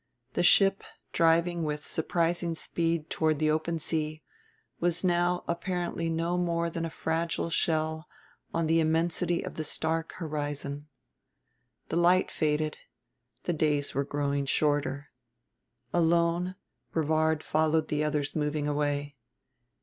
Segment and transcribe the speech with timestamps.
[0.33, 0.81] The ship,
[1.11, 4.23] driving with surprising speed toward the open sea,
[4.79, 8.07] was now apparently no more than a fragile shell
[8.51, 10.87] on the immensity of the stark horizon.
[11.89, 12.79] The light faded:
[13.43, 15.11] the days were growing shorter.
[15.93, 16.55] Alone
[16.91, 19.17] Brevard followed the others moving away.